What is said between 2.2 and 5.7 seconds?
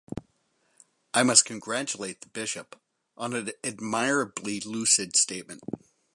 the bishop on an admirably lucid statement.